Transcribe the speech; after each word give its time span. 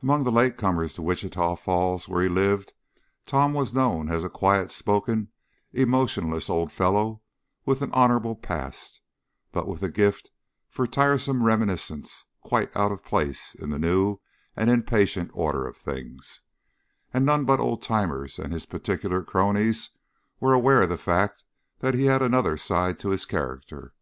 Among 0.00 0.22
the 0.22 0.30
late 0.30 0.56
comers 0.56 0.94
to 0.94 1.02
Wichita 1.02 1.56
Falls, 1.56 2.08
where 2.08 2.22
he 2.22 2.28
lived, 2.28 2.72
Tom 3.26 3.52
was 3.52 3.74
known 3.74 4.08
as 4.08 4.22
a 4.22 4.30
quiet 4.30 4.70
spoken, 4.70 5.32
emotionless 5.72 6.48
old 6.48 6.70
fellow 6.70 7.20
with 7.64 7.82
an 7.82 7.90
honorable 7.92 8.36
past, 8.36 9.00
but 9.50 9.66
with 9.66 9.82
a 9.82 9.88
gift 9.88 10.30
for 10.68 10.86
tiresome 10.86 11.42
reminiscence 11.42 12.26
quite 12.42 12.70
out 12.76 12.92
of 12.92 13.04
place 13.04 13.56
in 13.56 13.70
the 13.70 13.78
new 13.80 14.20
and 14.54 14.70
impatient 14.70 15.32
order 15.34 15.66
of 15.66 15.76
things, 15.76 16.42
and 17.12 17.26
none 17.26 17.44
but 17.44 17.58
old 17.58 17.82
timers 17.82 18.38
and 18.38 18.52
his 18.52 18.66
particular 18.66 19.20
cronies 19.24 19.90
were 20.38 20.52
aware 20.54 20.82
of 20.82 20.90
the 20.90 20.96
fact 20.96 21.42
that 21.80 21.94
he 21.94 22.04
had 22.04 22.22
another 22.22 22.56
side 22.56 23.00
to 23.00 23.10
his 23.10 23.24
character. 23.24 23.94